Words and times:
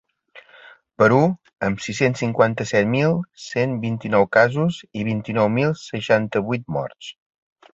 Perú, 1.01 1.19
amb 1.67 1.83
sis-cents 1.87 2.23
cinquanta-set 2.23 2.89
mil 2.95 3.13
cent 3.45 3.75
vint-i-nou 3.85 4.25
casos 4.39 4.81
i 5.03 5.07
vint-i-nou 5.11 5.53
mil 5.59 5.77
seixanta-vuit 5.87 6.67
morts. 6.79 7.13